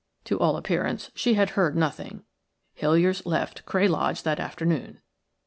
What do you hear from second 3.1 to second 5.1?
left Cray Lodge that afternoon.